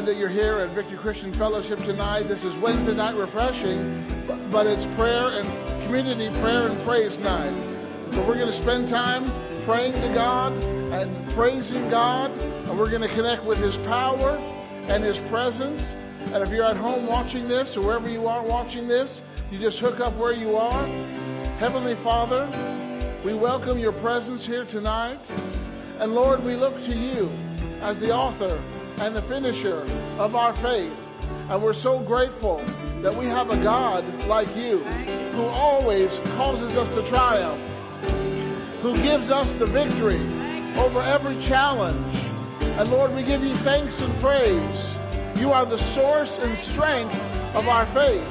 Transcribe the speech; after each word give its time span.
Glad 0.00 0.08
that 0.08 0.16
you're 0.16 0.32
here 0.32 0.60
at 0.60 0.74
Victory 0.74 0.96
Christian 0.96 1.36
Fellowship 1.36 1.76
tonight. 1.80 2.24
This 2.24 2.40
is 2.40 2.56
Wednesday 2.62 2.96
night 2.96 3.20
refreshing, 3.20 4.00
but 4.48 4.64
it's 4.64 4.80
prayer 4.96 5.36
and 5.36 5.44
community 5.84 6.32
prayer 6.40 6.72
and 6.72 6.80
praise 6.88 7.12
night. 7.20 7.52
So 8.16 8.24
we're 8.24 8.40
going 8.40 8.48
to 8.48 8.62
spend 8.64 8.88
time 8.88 9.28
praying 9.68 9.92
to 9.92 10.08
God 10.16 10.56
and 10.56 11.12
praising 11.36 11.92
God, 11.92 12.32
and 12.32 12.78
we're 12.80 12.88
going 12.88 13.04
to 13.04 13.12
connect 13.12 13.44
with 13.44 13.60
His 13.60 13.76
power 13.84 14.40
and 14.88 15.04
His 15.04 15.20
presence. 15.28 15.84
And 16.32 16.40
if 16.40 16.48
you're 16.48 16.64
at 16.64 16.80
home 16.80 17.04
watching 17.04 17.44
this, 17.44 17.68
or 17.76 17.84
wherever 17.84 18.08
you 18.08 18.24
are 18.24 18.40
watching 18.40 18.88
this, 18.88 19.20
you 19.52 19.60
just 19.60 19.84
hook 19.84 20.00
up 20.00 20.16
where 20.16 20.32
you 20.32 20.56
are. 20.56 20.88
Heavenly 21.60 22.00
Father, 22.00 22.48
we 23.20 23.36
welcome 23.36 23.76
your 23.76 23.92
presence 24.00 24.46
here 24.46 24.64
tonight. 24.64 25.20
And 26.00 26.16
Lord, 26.16 26.40
we 26.40 26.56
look 26.56 26.72
to 26.88 26.96
you 26.96 27.28
as 27.84 28.00
the 28.00 28.16
author 28.16 28.56
and 29.00 29.16
the 29.16 29.24
finisher 29.32 29.88
of 30.20 30.34
our 30.36 30.52
faith. 30.60 30.92
And 31.48 31.62
we're 31.62 31.80
so 31.80 32.04
grateful 32.04 32.60
that 33.02 33.16
we 33.16 33.24
have 33.32 33.48
a 33.48 33.56
God 33.56 34.04
like 34.28 34.52
you 34.52 34.84
who 35.32 35.48
always 35.48 36.12
causes 36.36 36.76
us 36.76 36.86
to 36.92 37.08
triumph, 37.08 37.64
who 38.84 38.92
gives 39.00 39.32
us 39.32 39.48
the 39.56 39.66
victory 39.72 40.20
over 40.76 41.00
every 41.00 41.40
challenge. 41.48 42.12
And 42.60 42.92
Lord, 42.92 43.16
we 43.16 43.24
give 43.24 43.40
you 43.40 43.56
thanks 43.64 43.96
and 43.98 44.12
praise. 44.20 44.78
You 45.40 45.48
are 45.48 45.64
the 45.64 45.80
source 45.96 46.30
and 46.36 46.52
strength 46.76 47.16
of 47.56 47.72
our 47.72 47.88
faith. 47.96 48.28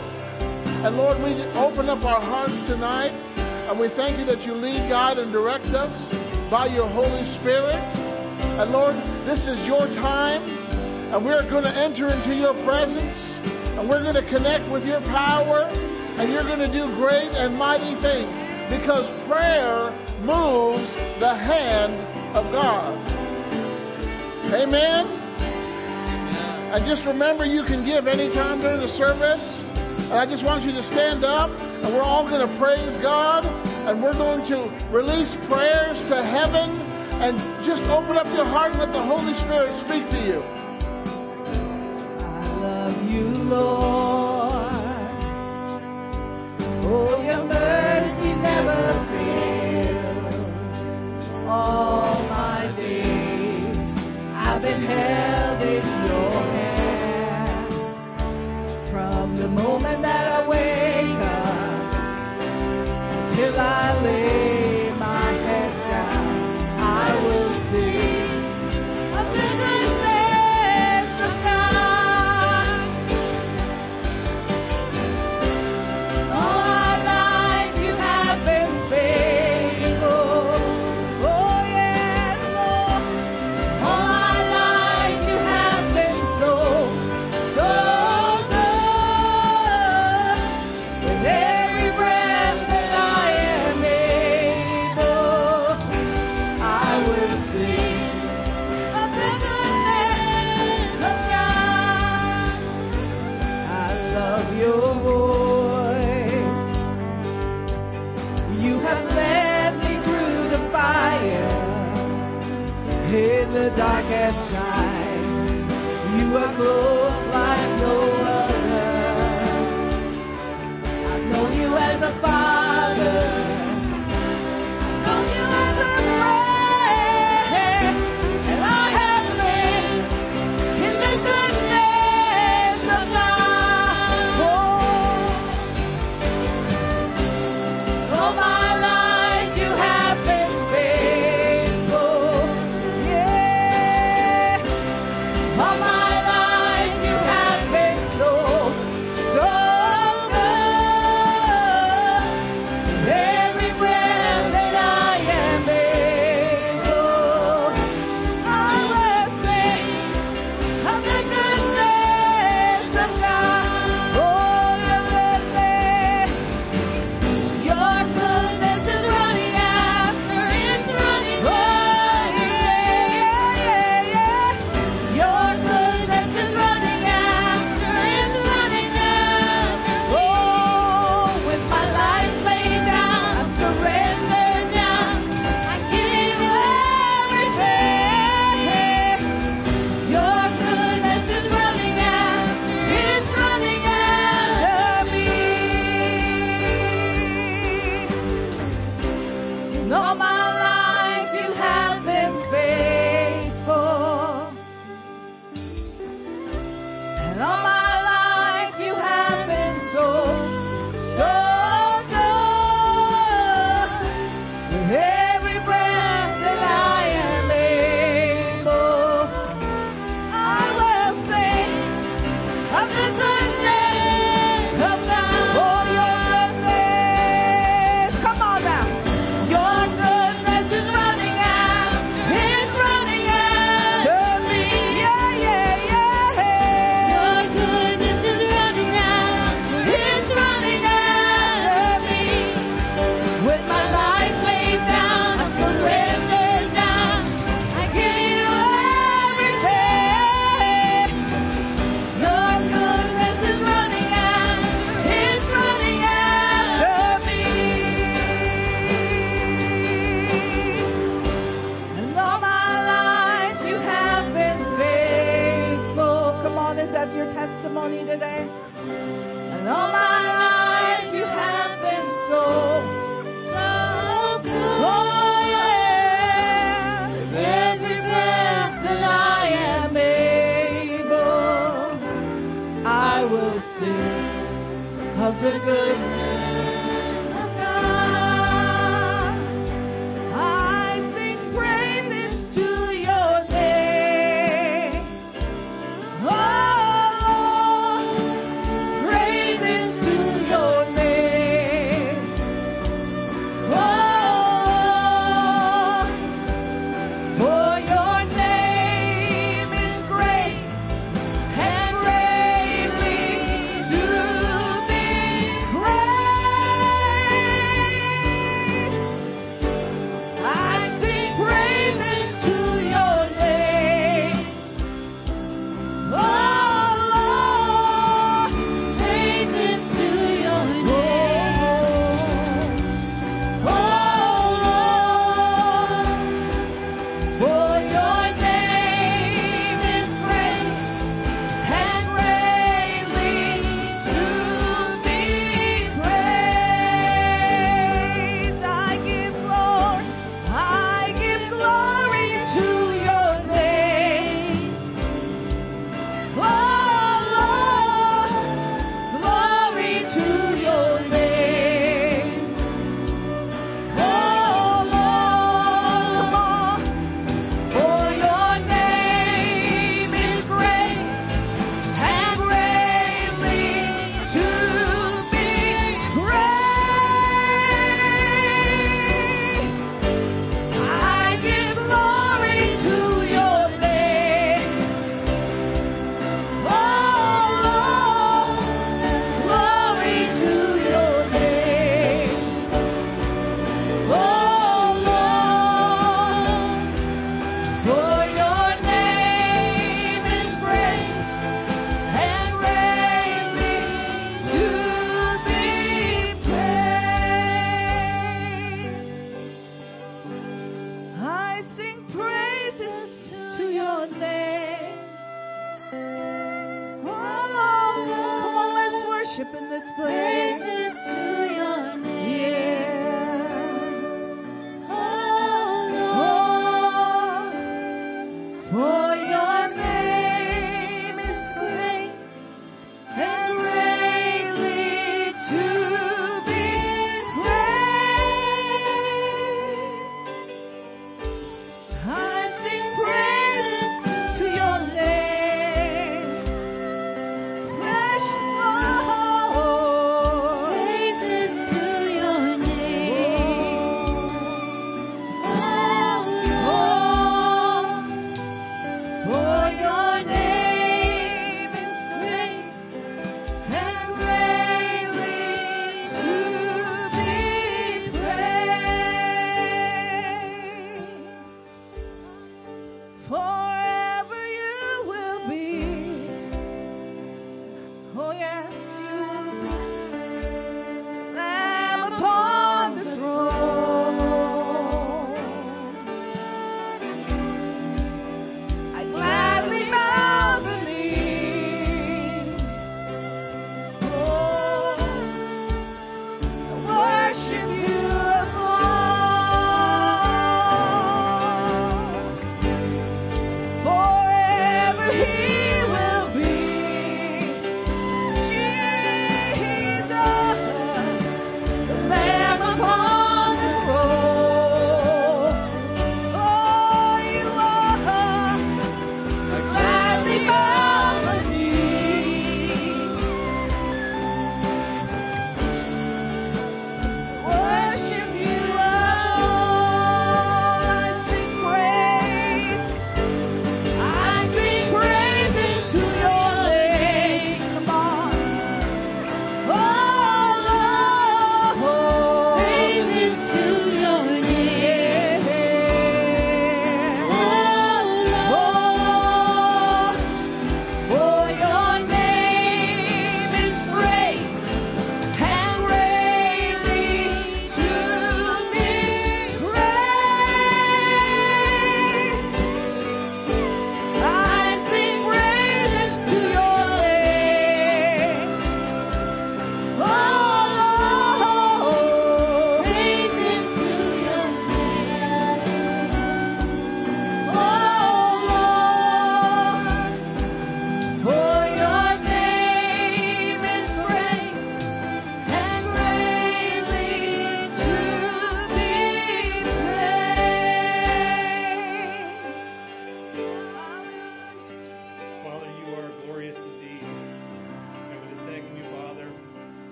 And 0.85 0.95
Lord, 0.95 1.17
we 1.17 1.33
open 1.57 1.89
up 1.89 2.05
our 2.05 2.21
hearts 2.21 2.55
tonight 2.69 3.11
and 3.69 3.77
we 3.79 3.89
thank 3.97 4.17
you 4.17 4.25
that 4.25 4.45
you 4.45 4.53
lead, 4.53 4.85
guide, 4.89 5.17
and 5.17 5.33
direct 5.33 5.65
us 5.73 5.93
by 6.49 6.69
your 6.69 6.87
Holy 6.87 7.25
Spirit. 7.41 7.81
And 8.61 8.71
Lord, 8.71 8.95
this 9.27 9.39
is 9.45 9.59
your 9.65 9.85
time, 9.99 10.58
and 11.09 11.25
we're 11.25 11.47
going 11.49 11.65
to 11.65 11.73
enter 11.73 12.13
into 12.13 12.37
your 12.37 12.53
presence, 12.65 13.17
and 13.77 13.89
we're 13.89 14.05
going 14.05 14.17
to 14.17 14.27
connect 14.29 14.69
with 14.71 14.85
your 14.85 15.01
power, 15.09 15.65
and 15.65 16.31
you're 16.31 16.45
going 16.45 16.61
to 16.61 16.69
do 16.69 16.85
great 17.01 17.33
and 17.33 17.57
mighty 17.57 17.97
things 18.01 18.29
because 18.69 19.09
prayer 19.25 19.89
moves 20.21 20.85
the 21.17 21.33
hand 21.33 21.97
of 22.37 22.45
God. 22.53 22.93
Amen. 24.53 25.09
And 26.69 26.85
just 26.85 27.01
remember, 27.09 27.45
you 27.45 27.65
can 27.65 27.81
give 27.81 28.05
anytime 28.05 28.61
during 28.61 28.77
the 28.77 28.93
service. 28.93 29.41
And 30.09 30.21
I 30.21 30.29
just 30.29 30.45
want 30.45 30.61
you 30.61 30.73
to 30.73 30.85
stand 30.93 31.25
up 31.25 31.49
and 31.49 31.93
we're 31.93 32.05
all 32.05 32.29
going 32.29 32.45
to 32.45 32.53
praise 32.61 32.93
God 33.01 33.45
and 33.45 34.01
we're 34.01 34.13
going 34.13 34.45
to 34.53 34.69
release 34.93 35.33
prayers 35.49 35.97
to 36.13 36.17
heaven 36.21 36.69
and 37.21 37.65
just 37.65 37.81
open 37.89 38.17
up 38.17 38.29
your 38.33 38.45
heart 38.45 38.77
and 38.77 38.85
let 38.85 38.93
the 38.93 39.01
Holy 39.01 39.33
Spirit 39.41 39.73
speak 39.85 40.05
to 40.13 40.21
you. 40.21 40.58
Oh, 46.83 47.21
your 47.23 47.43
mercy 47.45 48.33
never 48.41 48.68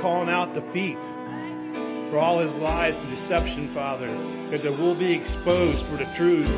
calling 0.00 0.28
out 0.28 0.56
the 0.56 0.64
feet 0.72 1.00
for 2.10 2.18
all 2.18 2.40
his 2.40 2.52
lies 2.58 2.96
and 2.96 3.08
deception, 3.14 3.70
Father, 3.72 4.08
that 4.50 4.64
they 4.66 4.74
will 4.74 4.98
be 4.98 5.14
exposed 5.14 5.84
for 5.86 6.00
the 6.00 6.08
truth 6.18 6.50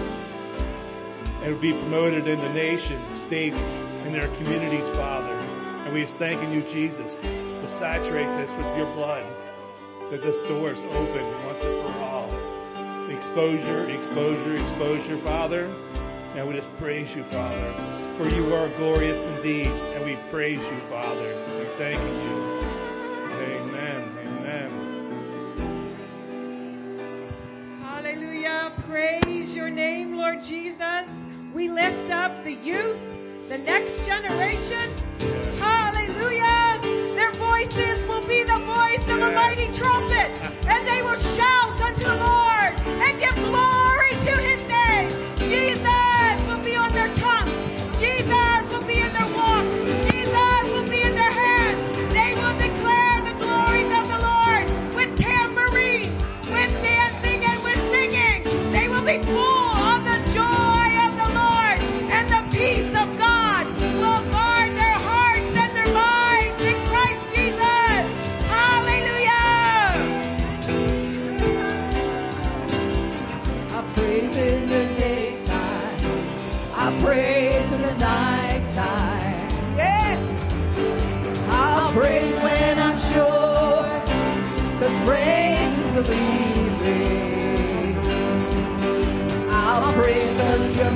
and 1.42 1.60
be 1.60 1.74
promoted 1.74 2.24
in 2.30 2.38
the 2.38 2.52
nation, 2.54 2.96
states, 3.26 3.58
state, 3.58 3.82
and 4.06 4.14
their 4.14 4.30
communities, 4.38 4.86
Father. 4.94 5.34
And 5.84 5.92
we 5.92 6.06
are 6.06 6.14
thanking 6.18 6.54
you, 6.54 6.62
Jesus, 6.70 7.10
to 7.20 7.66
saturate 7.82 8.30
this 8.38 8.50
with 8.54 8.70
your 8.78 8.88
blood, 8.94 9.26
that 10.14 10.22
this 10.22 10.38
door 10.46 10.70
is 10.70 10.80
open 10.94 11.24
once 11.44 11.60
and 11.60 11.76
for 11.82 11.94
all. 11.98 12.30
Exposure, 13.10 13.90
exposure, 13.90 14.56
exposure, 14.56 15.18
Father. 15.26 15.66
And 16.38 16.48
we 16.48 16.54
just 16.54 16.70
praise 16.78 17.10
you, 17.14 17.26
Father, 17.28 18.16
for 18.16 18.30
you 18.30 18.54
are 18.54 18.70
glorious 18.78 19.18
indeed. 19.36 19.66
And 19.66 20.06
we 20.06 20.16
praise 20.30 20.62
you, 20.62 20.80
Father. 20.88 21.28
We 21.60 21.66
thank 21.76 22.00
you. 22.00 22.51
Jesus. 30.52 31.08
We 31.54 31.70
lift 31.70 32.12
up 32.12 32.44
the 32.44 32.52
youth, 32.52 33.00
the 33.48 33.56
next 33.56 34.04
generation. 34.04 34.92
Hallelujah. 35.56 37.16
Their 37.16 37.32
voices 37.40 38.06
will 38.06 38.28
be 38.28 38.44
the 38.44 38.60
voice 38.60 39.00
of 39.08 39.16
a 39.16 39.32
mighty 39.32 39.72
trumpet, 39.78 40.28
and 40.68 40.86
they 40.86 41.00
will 41.00 41.16
shout 41.40 41.80
unto 41.80 42.04
the 42.04 42.16
Lord 42.20 42.74
and 42.84 43.18
give 43.18 43.34
glory. 43.48 43.61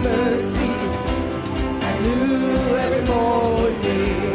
mercies, 0.03 0.97
I 1.83 1.99
knew 2.01 2.77
every 2.77 3.05
morning. 3.07 4.26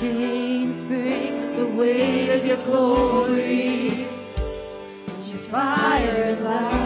chains 0.00 0.80
break, 0.82 1.56
the 1.56 1.74
weight 1.76 2.30
of 2.30 2.46
your 2.46 2.64
glory. 2.64 4.06
and 5.08 5.24
your 5.24 5.50
fire 5.50 6.22
and 6.22 6.44
light. 6.44 6.77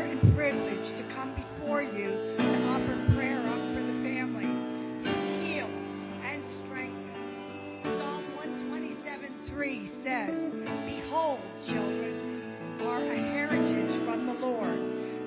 honor 0.00 0.10
and 0.10 0.34
privilege 0.34 0.96
to 0.96 1.02
come 1.14 1.34
before 1.34 1.82
you 1.82 2.08
to 2.36 2.64
offer 2.68 3.14
prayer 3.14 3.40
up 3.40 3.60
for 3.74 3.82
the 3.84 3.98
family, 4.02 4.48
to 5.04 5.10
heal 5.40 5.68
and 6.24 6.42
strengthen. 6.64 7.82
Psalm 7.84 8.24
127:3 9.52 10.02
says, 10.02 10.36
Behold, 10.86 11.40
children 11.66 12.78
are 12.82 13.04
a 13.04 13.16
heritage 13.16 14.04
from 14.06 14.26
the 14.26 14.34
Lord, 14.34 14.78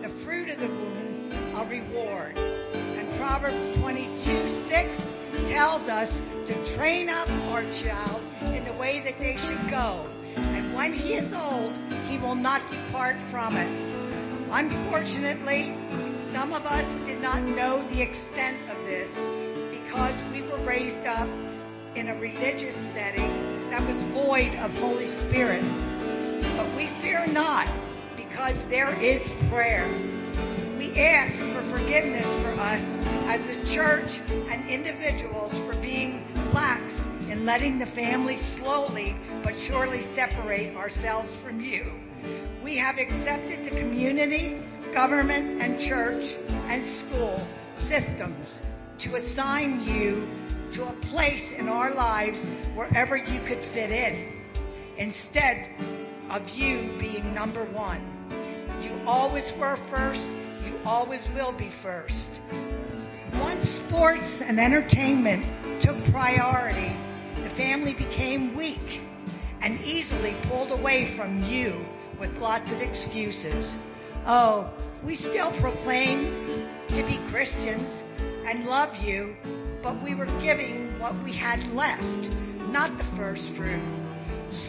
the 0.01 0.09
fruit 0.26 0.49
of 0.49 0.59
the 0.59 0.67
womb, 0.67 1.32
a 1.55 1.69
reward. 1.69 2.36
And 2.38 3.19
Proverbs 3.19 3.78
22:6 3.78 5.53
tells 5.53 5.88
us 5.89 6.09
to 6.47 6.76
train 6.76 7.09
up 7.09 7.30
our 7.51 7.61
child 7.84 8.21
in 8.55 8.65
the 8.65 8.74
way 8.80 9.01
that 9.03 9.19
they 9.19 9.36
should 9.38 9.69
go. 9.69 10.09
And 10.36 10.74
when 10.74 10.93
he 10.93 11.13
is 11.13 11.32
old, 11.34 11.74
he 12.07 12.17
will 12.17 12.36
not 12.36 12.61
depart 12.71 13.17
from 13.30 13.55
it. 13.55 13.92
Unfortunately, 14.54 15.74
some 16.32 16.54
of 16.54 16.62
us 16.62 16.86
did 17.08 17.20
not 17.20 17.41
know 17.41 17.82
the 17.89 17.99
extent 17.99 18.62
of 18.70 18.78
this 18.86 19.10
because 19.74 20.14
we 20.30 20.45
were 20.45 20.64
raised 20.64 21.08
up 21.08 21.28
in 21.97 22.10
a 22.10 22.16
religious 22.22 22.76
setting 22.93 23.34
that 23.74 23.82
was 23.82 23.97
void 24.14 24.54
of 24.62 24.70
Holy 24.78 25.10
Spirit. 25.26 25.66
But 26.54 26.70
we 26.78 26.86
fear 27.01 27.26
not 27.26 27.66
because 28.16 28.54
there 28.70 28.93
is 28.93 29.26
prayer. 29.49 29.89
We 30.78 30.93
ask 31.01 31.34
for 31.49 31.66
forgiveness 31.74 32.30
for 32.45 32.54
us 32.54 32.86
as 33.26 33.41
a 33.49 33.74
church 33.74 34.14
and 34.54 34.70
individuals 34.70 35.49
for 35.66 35.82
being 35.82 36.30
lax 36.54 36.93
in 37.26 37.43
letting 37.43 37.80
the 37.80 37.89
family 37.97 38.38
slowly 38.62 39.18
but 39.43 39.54
surely 39.66 40.06
separate 40.14 40.76
ourselves 40.78 41.36
from 41.43 41.60
you. 41.60 42.12
We 42.64 42.78
have 42.78 42.95
accepted 42.97 43.66
the 43.66 43.78
community, 43.78 44.66
government, 44.93 45.61
and 45.61 45.86
church 45.89 46.24
and 46.47 46.88
school 47.03 47.45
systems 47.89 48.47
to 49.01 49.16
assign 49.16 49.82
you 49.82 50.24
to 50.76 50.84
a 50.84 50.95
place 51.11 51.43
in 51.57 51.68
our 51.68 51.93
lives 51.93 52.38
wherever 52.74 53.18
you 53.18 53.41
could 53.41 53.59
fit 53.74 53.91
in 53.91 54.41
instead 54.97 55.76
of 56.32 56.47
you 56.55 56.95
being 57.01 57.34
number 57.34 57.66
one. 57.74 57.99
You 58.82 58.97
always 59.05 59.51
were 59.59 59.76
first, 59.91 60.22
you 60.64 60.80
always 60.86 61.22
will 61.36 61.51
be 61.57 61.70
first. 61.84 62.30
Once 63.34 63.68
sports 63.88 64.41
and 64.41 64.57
entertainment 64.57 65.82
took 65.82 65.97
priority, 66.14 66.95
the 67.43 67.53
family 67.57 67.93
became 67.93 68.55
weak 68.55 69.01
and 69.61 69.82
easily 69.82 70.39
pulled 70.47 70.72
away 70.72 71.14
from 71.18 71.43
you 71.43 71.92
with 72.24 72.32
lots 72.38 72.71
of 72.71 72.80
excuses. 72.80 73.76
Oh, 74.26 74.71
we 75.05 75.17
still 75.17 75.51
proclaim 75.59 76.63
to 76.88 77.03
be 77.03 77.19
Christians 77.30 78.01
and 78.47 78.63
love 78.63 78.95
you, 79.03 79.36
but 79.84 80.01
we 80.01 80.15
were 80.15 80.28
giving 80.41 80.97
what 81.01 81.21
we 81.26 81.36
had 81.36 81.59
left, 81.74 82.32
not 82.71 82.97
the 82.97 83.03
first 83.17 83.43
fruit. 83.57 83.84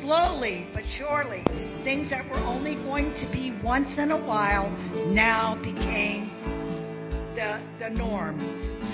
Slowly 0.03 0.67
but 0.75 0.83
surely, 0.99 1.45
things 1.85 2.11
that 2.11 2.29
were 2.29 2.43
only 2.43 2.75
going 2.75 3.15
to 3.23 3.31
be 3.31 3.57
once 3.63 3.99
in 3.99 4.11
a 4.11 4.19
while 4.19 4.69
now 5.13 5.55
became 5.63 6.27
the, 7.37 7.63
the 7.79 7.91
norm. 7.91 8.41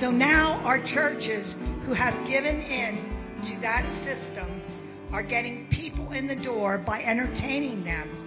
So 0.01 0.11
now 0.11 0.61
our 0.67 0.85
churches 0.93 1.55
who 1.87 1.95
have 1.95 2.13
given 2.29 2.61
in 2.61 3.09
to 3.49 3.61
that 3.63 3.89
system 4.05 4.61
are 5.13 5.23
getting 5.23 5.67
people 5.71 6.13
in 6.13 6.27
the 6.27 6.37
door 6.37 6.83
by 6.87 7.03
entertaining 7.03 7.85
them. 7.85 8.20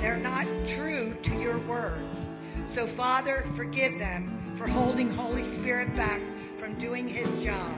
They're 0.00 0.16
not 0.16 0.46
true 0.76 1.14
to 1.24 1.30
your 1.34 1.58
words. 1.68 2.16
So, 2.74 2.86
Father, 2.96 3.44
forgive 3.56 3.98
them 3.98 4.56
for 4.56 4.66
holding 4.66 5.10
Holy 5.10 5.42
Spirit 5.60 5.94
back 5.94 6.20
from 6.58 6.78
doing 6.78 7.08
his 7.08 7.28
job. 7.44 7.76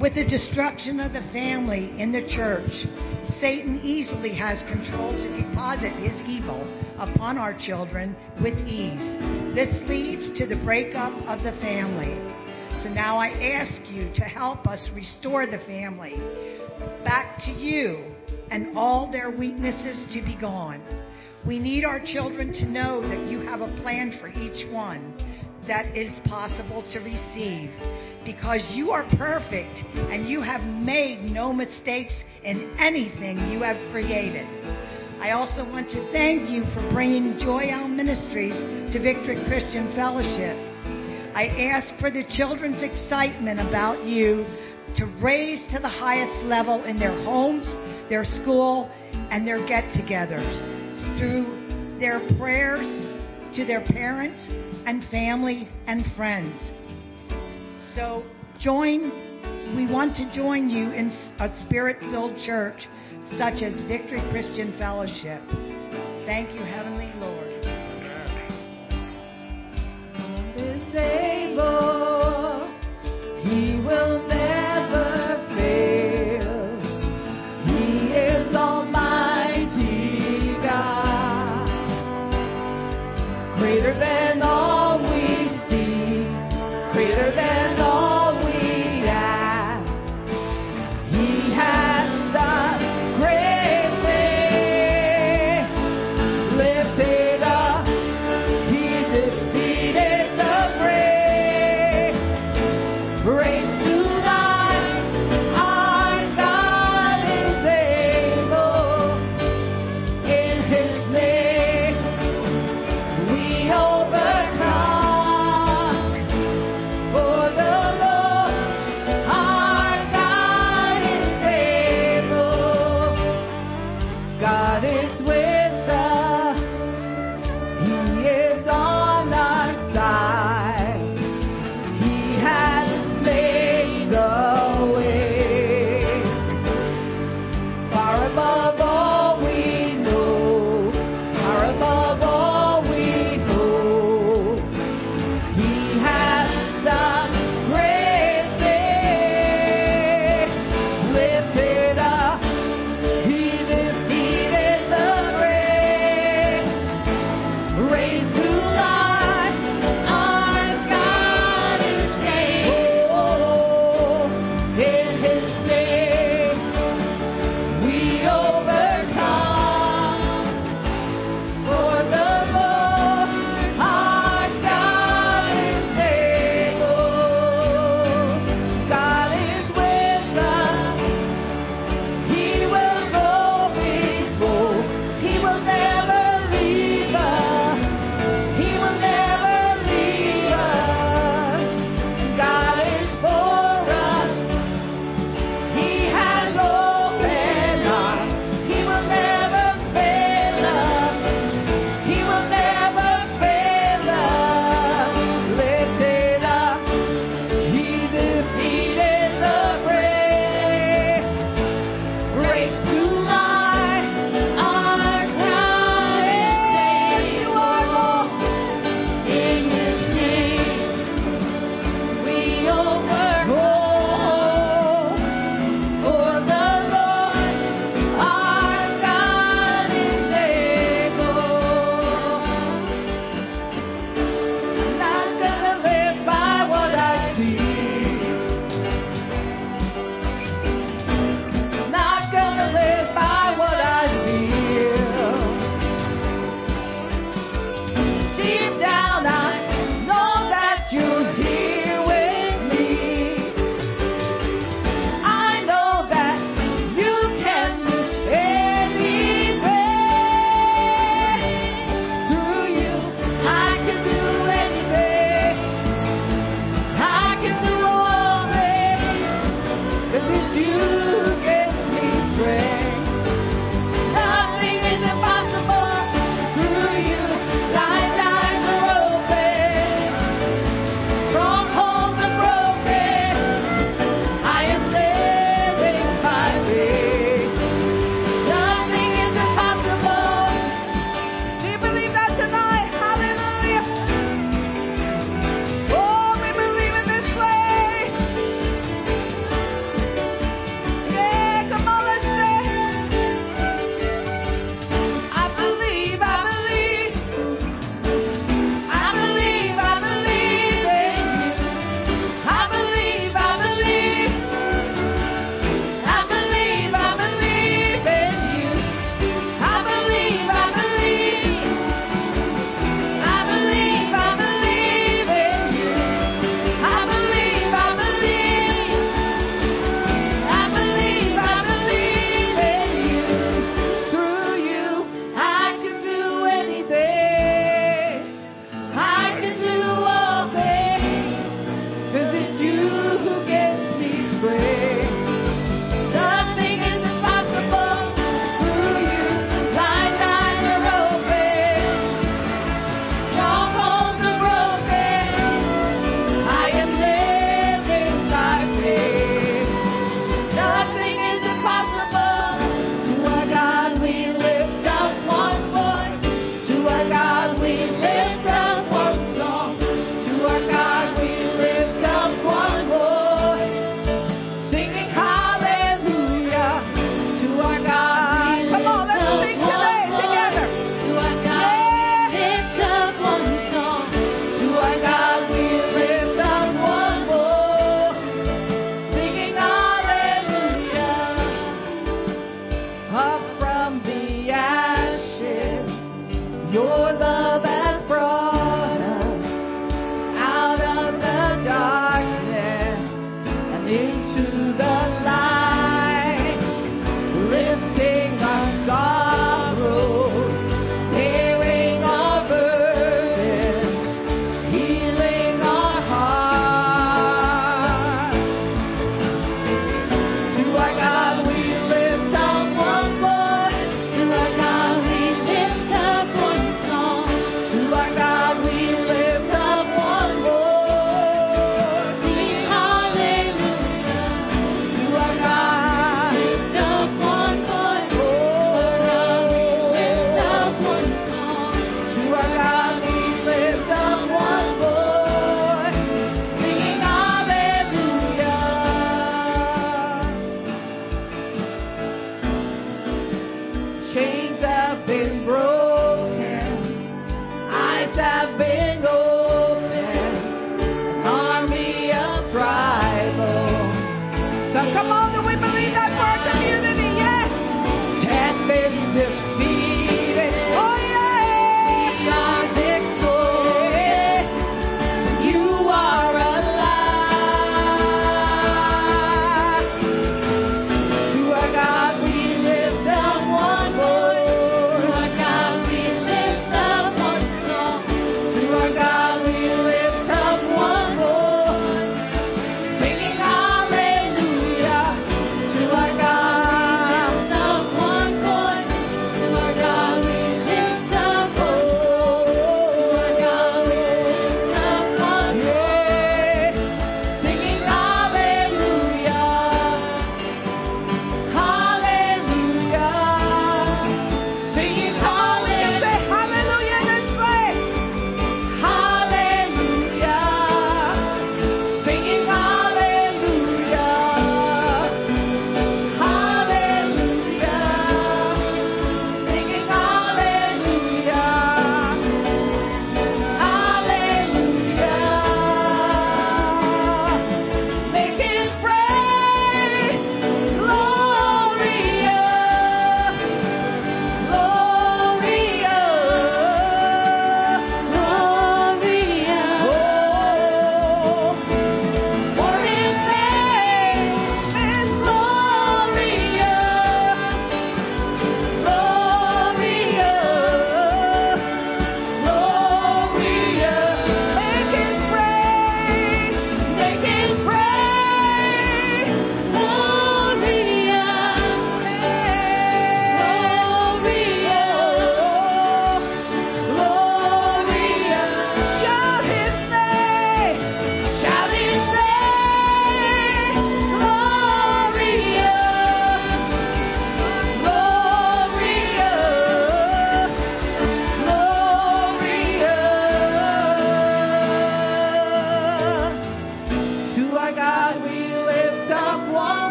With 0.00 0.16
the 0.16 0.24
destruction 0.24 0.98
of 0.98 1.12
the 1.12 1.22
family 1.32 1.94
in 2.00 2.10
the 2.10 2.26
church, 2.34 2.72
Satan 3.40 3.80
easily 3.84 4.34
has 4.34 4.58
control 4.68 5.12
to 5.12 5.42
deposit 5.42 5.92
his 6.02 6.20
evil 6.26 6.62
upon 6.98 7.38
our 7.38 7.56
children 7.56 8.16
with 8.42 8.58
ease. 8.66 9.54
This 9.54 9.70
leads 9.88 10.36
to 10.38 10.46
the 10.46 10.60
breakup 10.64 11.12
of 11.28 11.44
the 11.44 11.52
family. 11.60 12.18
So 12.82 12.88
now 12.88 13.16
I 13.16 13.28
ask 13.28 13.88
you 13.92 14.12
to 14.16 14.24
help 14.24 14.66
us 14.66 14.80
restore 14.92 15.46
the 15.46 15.58
family 15.66 16.14
back 17.04 17.38
to 17.44 17.52
you 17.52 18.11
and 18.50 18.76
all 18.76 19.10
their 19.10 19.30
weaknesses 19.30 20.04
to 20.14 20.22
be 20.22 20.36
gone. 20.40 20.82
We 21.46 21.58
need 21.58 21.84
our 21.84 22.00
children 22.04 22.52
to 22.52 22.66
know 22.66 23.02
that 23.02 23.30
you 23.30 23.40
have 23.40 23.60
a 23.60 23.80
plan 23.82 24.16
for 24.20 24.28
each 24.28 24.70
one 24.72 25.14
that 25.66 25.96
is 25.96 26.12
possible 26.28 26.82
to 26.92 26.98
receive 27.00 27.70
because 28.24 28.62
you 28.72 28.90
are 28.90 29.04
perfect 29.16 29.78
and 30.10 30.28
you 30.28 30.40
have 30.40 30.62
made 30.62 31.22
no 31.22 31.52
mistakes 31.52 32.14
in 32.44 32.76
anything 32.78 33.38
you 33.50 33.62
have 33.62 33.76
created. 33.92 34.46
I 35.20 35.30
also 35.30 35.64
want 35.64 35.88
to 35.90 36.12
thank 36.12 36.50
you 36.50 36.64
for 36.74 36.82
bringing 36.92 37.38
Joy 37.38 37.70
Out 37.70 37.90
Ministries 37.90 38.54
to 38.92 39.00
Victory 39.00 39.42
Christian 39.46 39.94
Fellowship. 39.94 40.58
I 41.34 41.46
ask 41.72 41.94
for 42.00 42.10
the 42.10 42.24
children's 42.36 42.82
excitement 42.82 43.60
about 43.60 44.04
you 44.04 44.44
to 44.96 45.06
raise 45.22 45.64
to 45.72 45.78
the 45.78 45.88
highest 45.88 46.44
level 46.46 46.84
in 46.84 46.98
their 46.98 47.14
homes, 47.22 47.66
their 48.12 48.24
school, 48.26 48.90
and 49.30 49.46
their 49.46 49.66
get 49.66 49.84
togethers 49.94 51.18
through 51.18 51.96
their 51.98 52.20
prayers 52.36 52.84
to 53.56 53.64
their 53.64 53.82
parents 53.86 54.38
and 54.86 55.02
family 55.10 55.66
and 55.86 56.04
friends. 56.14 56.54
So 57.96 58.22
join, 58.60 59.74
we 59.74 59.90
want 59.90 60.14
to 60.16 60.30
join 60.36 60.68
you 60.68 60.90
in 60.90 61.08
a 61.40 61.64
spirit 61.64 62.00
filled 62.10 62.36
church 62.44 62.86
such 63.38 63.62
as 63.62 63.72
Victory 63.88 64.20
Christian 64.30 64.76
Fellowship. 64.78 65.40
Thank 66.26 66.52
you, 66.54 66.60
Heavenly 66.66 67.10
Lord. 67.16 67.48
is 70.58 70.94
able. 70.94 72.68
He 73.42 73.80
will 73.82 74.28
never 74.28 74.61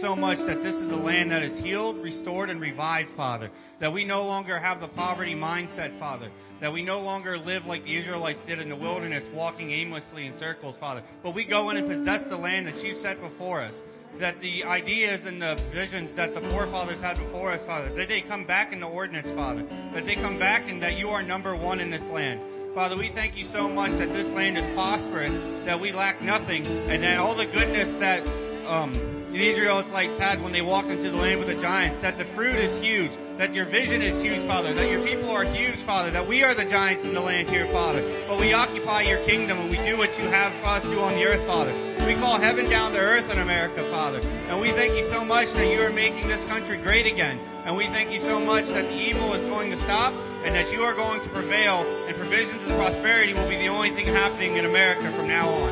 so 0.00 0.14
much 0.14 0.38
that 0.38 0.62
this 0.62 0.74
is 0.74 0.90
a 0.90 0.96
land 0.96 1.30
that 1.30 1.42
is 1.42 1.60
healed, 1.62 1.96
restored, 1.98 2.50
and 2.50 2.60
revived, 2.60 3.10
Father. 3.16 3.50
That 3.80 3.92
we 3.92 4.04
no 4.04 4.22
longer 4.22 4.58
have 4.58 4.80
the 4.80 4.88
poverty 4.88 5.34
mindset, 5.34 5.98
Father. 5.98 6.30
That 6.60 6.72
we 6.72 6.82
no 6.82 7.00
longer 7.00 7.36
live 7.36 7.64
like 7.64 7.84
the 7.84 7.96
Israelites 7.96 8.40
did 8.46 8.58
in 8.58 8.68
the 8.68 8.76
wilderness, 8.76 9.24
walking 9.34 9.70
aimlessly 9.70 10.26
in 10.26 10.38
circles, 10.38 10.76
Father. 10.80 11.02
But 11.22 11.34
we 11.34 11.46
go 11.46 11.70
in 11.70 11.76
and 11.76 11.88
possess 11.88 12.28
the 12.28 12.36
land 12.36 12.66
that 12.66 12.76
you 12.78 13.00
set 13.02 13.20
before 13.20 13.62
us. 13.62 13.74
That 14.20 14.40
the 14.40 14.64
ideas 14.64 15.20
and 15.24 15.40
the 15.40 15.54
visions 15.72 16.16
that 16.16 16.34
the 16.34 16.40
forefathers 16.50 17.00
had 17.00 17.18
before 17.18 17.52
us, 17.52 17.64
Father, 17.66 17.94
that 17.94 18.08
they 18.08 18.22
come 18.22 18.46
back 18.46 18.72
in 18.72 18.80
the 18.80 18.88
ordinance, 18.88 19.28
Father. 19.36 19.62
That 19.94 20.04
they 20.06 20.14
come 20.14 20.38
back 20.38 20.68
and 20.68 20.82
that 20.82 20.96
you 20.96 21.08
are 21.08 21.22
number 21.22 21.56
one 21.56 21.80
in 21.80 21.90
this 21.90 22.02
land. 22.10 22.40
Father, 22.74 22.96
we 22.96 23.10
thank 23.14 23.36
you 23.36 23.44
so 23.52 23.68
much 23.68 23.90
that 23.98 24.08
this 24.08 24.26
land 24.34 24.56
is 24.56 24.64
prosperous, 24.74 25.34
that 25.66 25.80
we 25.80 25.92
lack 25.92 26.22
nothing, 26.22 26.64
and 26.64 27.02
that 27.02 27.18
all 27.18 27.36
the 27.36 27.46
goodness 27.46 27.90
that 28.00 28.22
um, 28.68 29.17
the 29.38 29.54
Israelites 29.54 30.18
had 30.18 30.42
when 30.42 30.50
they 30.50 30.66
walked 30.66 30.90
into 30.90 31.14
the 31.14 31.16
land 31.16 31.38
with 31.38 31.46
the 31.46 31.62
giants, 31.62 32.02
that 32.02 32.18
the 32.18 32.26
fruit 32.34 32.58
is 32.58 32.82
huge, 32.82 33.14
that 33.38 33.54
your 33.54 33.70
vision 33.70 34.02
is 34.02 34.18
huge, 34.18 34.42
Father, 34.50 34.74
that 34.74 34.90
your 34.90 34.98
people 35.06 35.30
are 35.30 35.46
huge, 35.46 35.78
Father, 35.86 36.10
that 36.10 36.26
we 36.26 36.42
are 36.42 36.58
the 36.58 36.66
giants 36.66 37.06
in 37.06 37.14
the 37.14 37.22
land 37.22 37.46
here, 37.46 37.70
Father. 37.70 38.02
But 38.26 38.42
we 38.42 38.50
occupy 38.50 39.06
your 39.06 39.22
kingdom 39.22 39.62
and 39.62 39.70
we 39.70 39.78
do 39.86 39.94
what 39.94 40.10
you 40.18 40.26
have 40.26 40.50
us 40.66 40.82
do 40.90 40.98
on 40.98 41.14
the 41.14 41.22
earth, 41.22 41.46
Father. 41.46 41.70
We 42.02 42.18
call 42.18 42.42
heaven 42.42 42.66
down 42.66 42.90
to 42.92 42.98
earth 42.98 43.30
in 43.30 43.38
America, 43.38 43.86
Father. 43.94 44.18
And 44.18 44.58
we 44.58 44.74
thank 44.74 44.98
you 44.98 45.06
so 45.14 45.22
much 45.22 45.46
that 45.54 45.70
you 45.70 45.78
are 45.86 45.94
making 45.94 46.26
this 46.26 46.42
country 46.50 46.82
great 46.82 47.06
again. 47.06 47.38
And 47.62 47.78
we 47.78 47.86
thank 47.94 48.10
you 48.10 48.18
so 48.26 48.42
much 48.42 48.66
that 48.74 48.90
the 48.90 48.98
evil 48.98 49.38
is 49.38 49.46
going 49.46 49.70
to 49.70 49.78
stop 49.86 50.10
and 50.42 50.50
that 50.50 50.74
you 50.74 50.82
are 50.82 50.98
going 50.98 51.22
to 51.22 51.30
prevail 51.30 51.86
and 51.86 52.18
provisions 52.18 52.58
and 52.66 52.74
prosperity 52.74 53.38
will 53.38 53.46
be 53.46 53.60
the 53.62 53.70
only 53.70 53.94
thing 53.94 54.10
happening 54.10 54.58
in 54.58 54.66
America 54.66 55.14
from 55.14 55.30
now 55.30 55.46
on. 55.46 55.70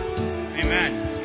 Amen. 0.54 1.15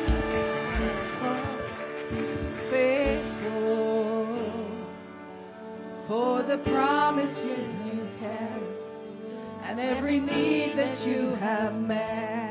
For 6.12 6.42
the 6.42 6.58
promises 6.70 7.70
you 7.86 8.06
kept 8.20 8.62
and 9.64 9.80
every 9.80 10.20
need 10.20 10.76
that 10.76 11.00
you 11.06 11.34
have 11.36 11.74
met. 11.74 12.41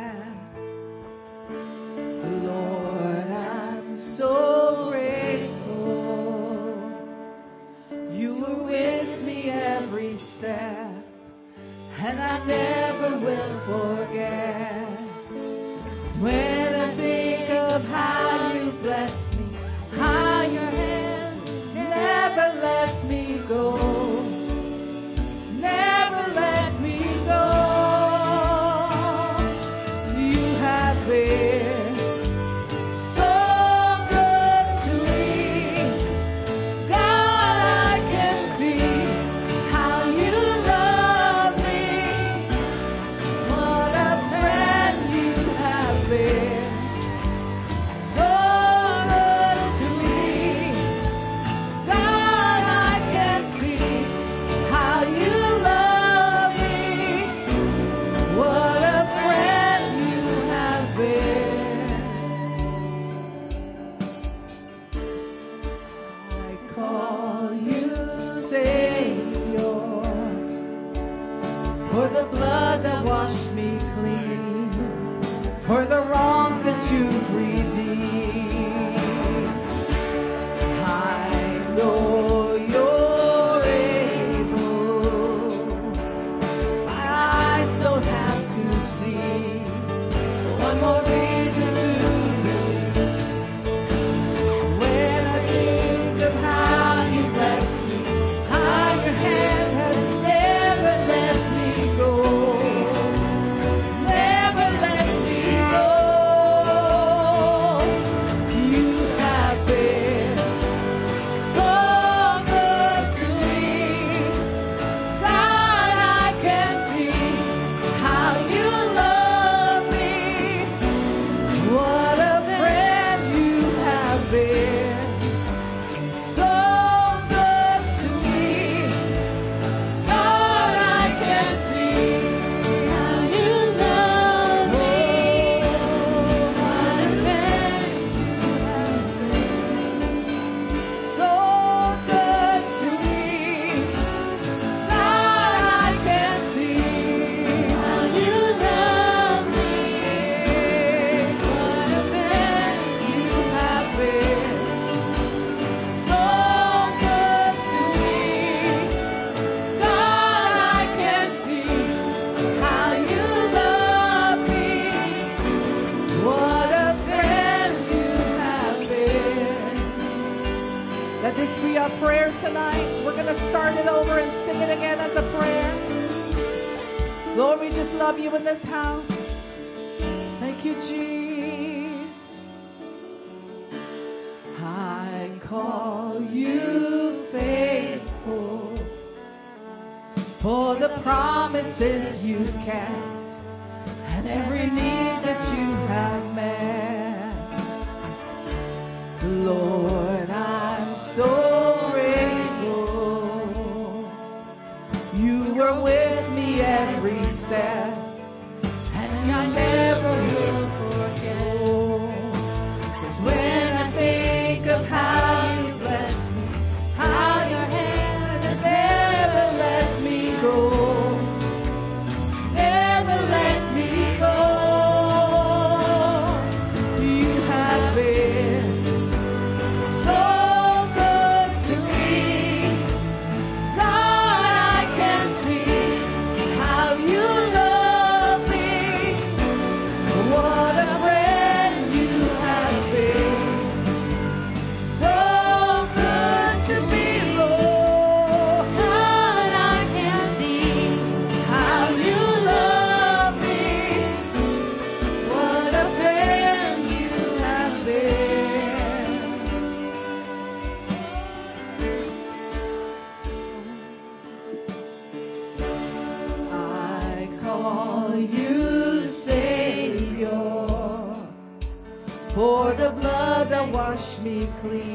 Washed 274.64 274.91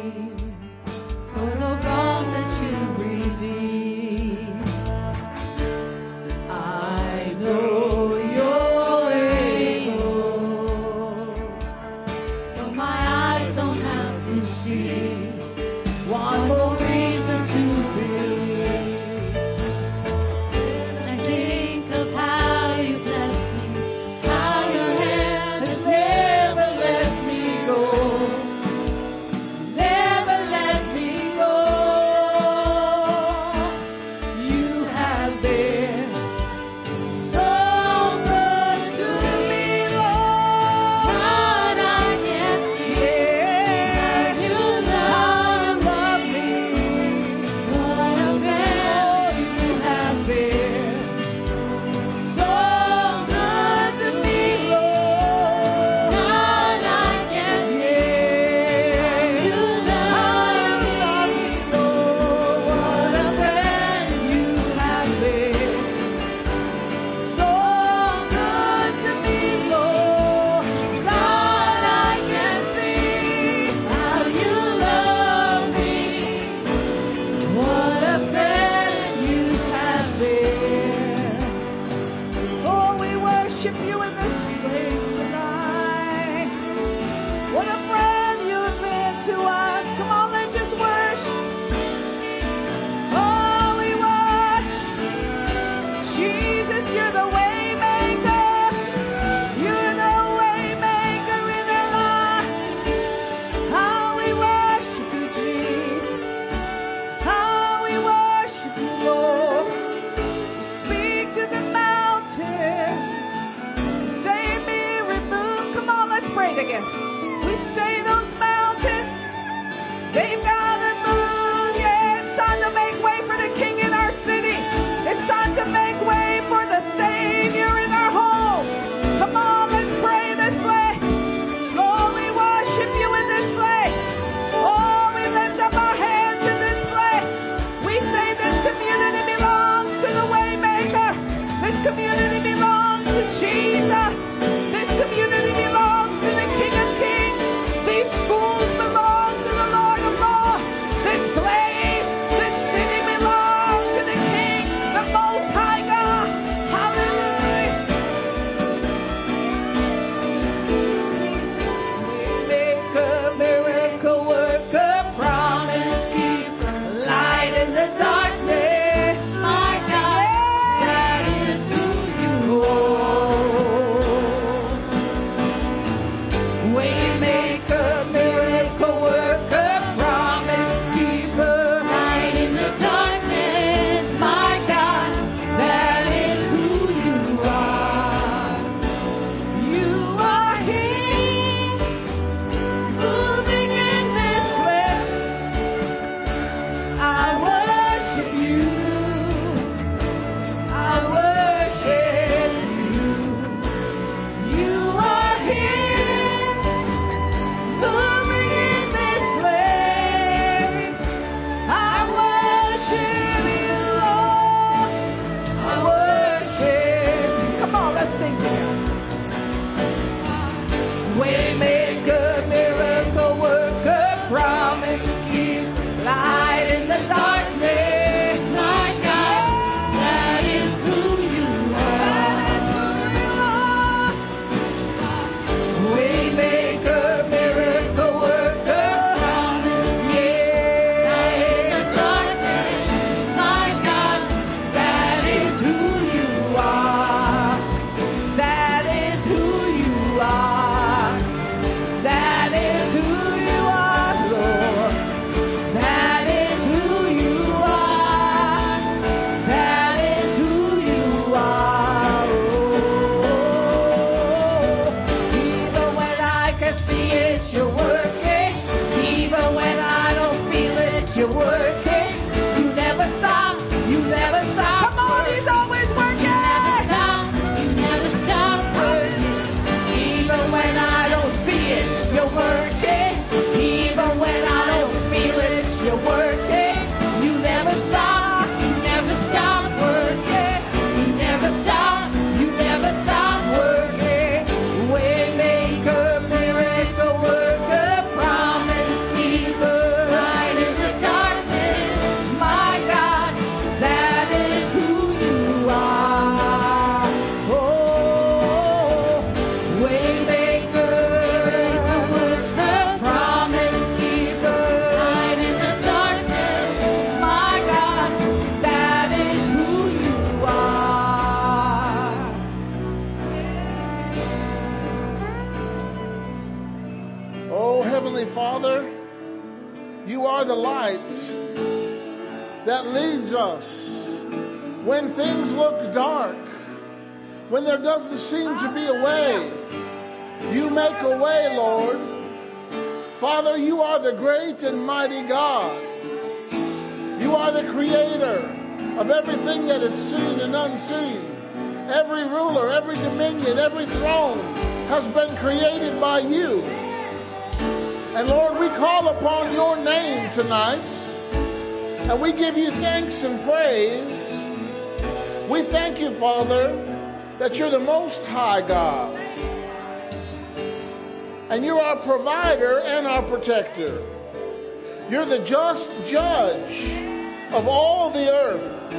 protector. 373.77 375.09
You're 375.11 375.27
the 375.27 375.47
just 375.47 375.85
judge 376.11 377.53
of 377.53 377.67
all 377.67 378.13
the 378.13 378.27
earth. 378.31 378.93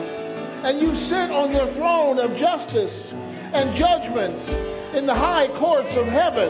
And 0.63 0.80
you 0.80 0.93
sit 1.09 1.30
on 1.32 1.51
your 1.51 1.73
throne 1.75 2.19
of 2.19 2.38
justice 2.38 2.95
and 3.11 3.75
judgment 3.78 4.95
in 4.95 5.05
the 5.05 5.13
high 5.13 5.47
courts 5.59 5.91
of 5.97 6.07
heaven. 6.07 6.49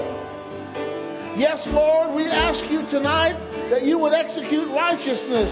Yes, 1.38 1.62
Lord, 1.68 2.16
we 2.16 2.26
ask 2.26 2.64
you 2.72 2.82
tonight 2.90 3.38
that 3.70 3.84
you 3.84 4.00
would 4.00 4.14
execute 4.14 4.70
righteousness 4.74 5.52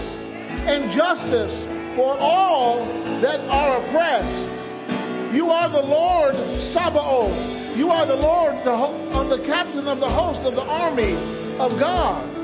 and 0.66 0.90
justice 0.94 1.54
for 1.94 2.16
all 2.18 2.84
that 3.22 3.40
are 3.50 3.82
oppressed. 3.84 5.34
You 5.34 5.50
are 5.50 5.70
the 5.70 5.82
Lord 5.82 6.34
Sabaoth. 6.72 7.76
You 7.76 7.90
are 7.90 8.06
the 8.06 8.16
Lord, 8.16 8.54
the, 8.64 9.36
the 9.36 9.44
captain 9.46 9.86
of 9.86 10.00
the 10.00 10.08
host 10.08 10.40
of 10.46 10.54
the 10.54 10.64
army 10.64 11.14
of 11.60 11.78
God. 11.78 12.35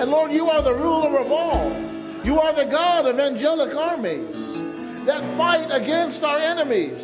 And 0.00 0.10
Lord, 0.10 0.32
you 0.32 0.46
are 0.48 0.62
the 0.62 0.72
ruler 0.72 1.18
of 1.20 1.30
all. 1.30 1.68
You 2.24 2.40
are 2.40 2.56
the 2.56 2.70
God 2.70 3.04
of 3.04 3.20
angelic 3.20 3.76
armies 3.76 4.32
that 5.06 5.20
fight 5.36 5.68
against 5.68 6.24
our 6.24 6.38
enemies. 6.38 7.00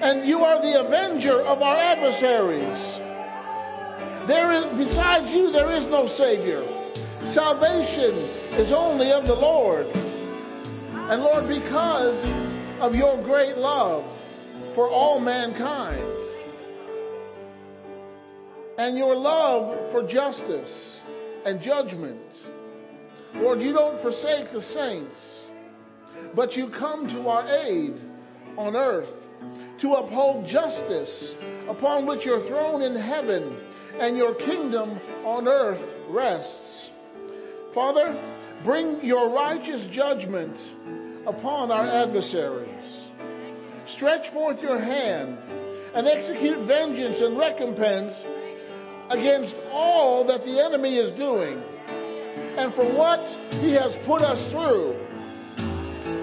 And 0.00 0.28
you 0.28 0.38
are 0.38 0.62
the 0.62 0.86
avenger 0.86 1.42
of 1.42 1.60
our 1.62 1.76
adversaries. 1.76 2.78
There 4.28 4.52
is, 4.52 4.86
besides 4.86 5.34
you, 5.34 5.50
there 5.50 5.74
is 5.76 5.90
no 5.90 6.06
Savior. 6.16 6.62
Salvation 7.34 8.62
is 8.62 8.70
only 8.70 9.10
of 9.10 9.24
the 9.24 9.34
Lord. 9.34 9.86
And 9.86 11.22
Lord, 11.22 11.48
because 11.48 12.22
of 12.80 12.94
your 12.94 13.20
great 13.24 13.56
love 13.56 14.04
for 14.76 14.88
all 14.88 15.18
mankind 15.18 16.06
and 18.78 18.96
your 18.96 19.16
love 19.16 19.90
for 19.90 20.06
justice 20.06 20.70
and 21.44 21.62
judgment, 21.62 22.27
Lord, 23.40 23.60
you 23.60 23.72
don't 23.72 24.02
forsake 24.02 24.52
the 24.52 24.62
saints, 24.62 25.14
but 26.34 26.54
you 26.54 26.70
come 26.78 27.06
to 27.08 27.28
our 27.28 27.46
aid 27.46 27.94
on 28.56 28.74
earth 28.74 29.08
to 29.80 29.92
uphold 29.92 30.46
justice 30.48 31.34
upon 31.68 32.06
which 32.06 32.24
your 32.24 32.46
throne 32.48 32.82
in 32.82 32.96
heaven 32.96 33.56
and 34.00 34.16
your 34.16 34.34
kingdom 34.34 34.98
on 35.24 35.46
earth 35.46 35.80
rests. 36.10 36.88
Father, 37.74 38.12
bring 38.64 39.04
your 39.04 39.32
righteous 39.32 39.86
judgment 39.92 40.56
upon 41.26 41.70
our 41.70 41.86
adversaries. 41.86 42.68
Stretch 43.96 44.32
forth 44.32 44.60
your 44.60 44.80
hand 44.80 45.38
and 45.94 46.08
execute 46.08 46.66
vengeance 46.66 47.18
and 47.20 47.38
recompense 47.38 48.14
against 49.10 49.54
all 49.70 50.26
that 50.26 50.44
the 50.44 50.64
enemy 50.64 50.96
is 50.96 51.16
doing 51.16 51.62
and 52.58 52.74
for 52.74 52.82
what 52.98 53.22
he 53.62 53.70
has 53.70 53.94
put 54.02 54.18
us 54.18 54.42
through. 54.50 54.98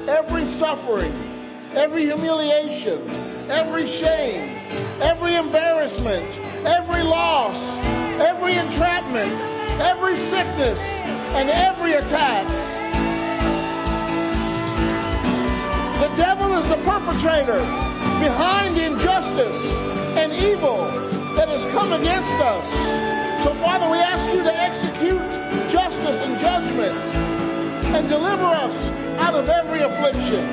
Every 0.03 0.43
suffering, 0.59 1.15
every 1.71 2.11
humiliation, 2.11 3.07
every 3.47 3.87
shame, 4.03 4.43
every 4.99 5.39
embarrassment, 5.39 6.27
every 6.67 7.07
loss, 7.07 7.55
every 8.19 8.59
entrapment, 8.59 9.31
every 9.79 10.19
sickness, 10.27 10.75
and 11.39 11.47
every 11.47 11.95
attack. 12.03 12.43
The 16.03 16.11
devil 16.19 16.51
is 16.59 16.67
the 16.67 16.83
perpetrator 16.83 17.63
behind 18.19 18.75
the 18.75 18.91
injustice 18.91 19.61
and 20.19 20.35
evil 20.35 20.83
that 21.39 21.47
has 21.47 21.63
come 21.71 21.95
against 21.95 22.35
us. 22.43 22.67
So, 23.47 23.55
Father, 23.63 23.87
we 23.87 24.03
ask 24.03 24.35
you 24.35 24.43
to 24.43 24.51
execute 24.51 25.44
justice 25.71 26.19
and 26.21 26.35
judgment 26.41 26.95
and 27.95 28.09
deliver 28.09 28.45
us 28.45 28.75
out 29.19 29.35
of 29.35 29.47
every 29.47 29.81
affliction. 29.81 30.43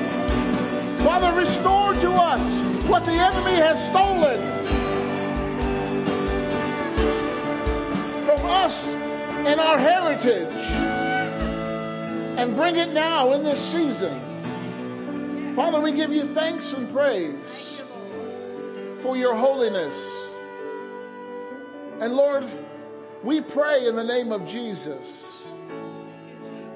Father, 1.03 1.35
restore 1.35 1.93
to 1.93 2.11
us 2.15 2.43
what 2.89 3.03
the 3.03 3.11
enemy 3.11 3.59
has 3.59 3.75
stolen 3.91 4.39
from 8.25 8.45
us 8.45 8.73
and 9.47 9.59
our 9.59 9.77
heritage 9.77 10.55
and 12.39 12.55
bring 12.55 12.75
it 12.75 12.93
now 12.93 13.33
in 13.33 13.43
this 13.43 13.59
season. 13.71 15.53
Father, 15.55 15.81
we 15.81 15.95
give 15.95 16.11
you 16.11 16.33
thanks 16.33 16.73
and 16.75 16.93
praise 16.93 17.83
for 19.03 19.17
your 19.17 19.35
holiness. 19.35 19.93
And 22.01 22.13
Lord, 22.13 22.43
we 23.23 23.41
pray 23.53 23.87
in 23.87 23.95
the 23.95 24.03
name 24.03 24.31
of 24.31 24.41
Jesus 24.47 25.07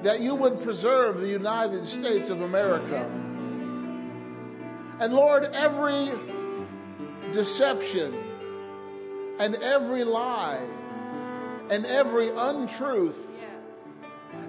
that 0.02 0.20
you 0.20 0.34
would 0.34 0.62
preserve 0.62 1.20
the 1.20 1.28
United 1.28 1.86
States 1.88 2.30
of 2.30 2.40
America. 2.40 3.04
And 5.00 5.12
Lord, 5.12 5.44
every 5.44 6.06
deception 7.34 8.14
and 9.38 9.56
every 9.56 10.04
lie 10.04 10.66
and 11.70 11.84
every 11.84 12.30
untruth 12.34 13.16